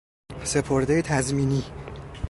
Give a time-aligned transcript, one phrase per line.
[0.43, 1.63] سپردهی تضمینی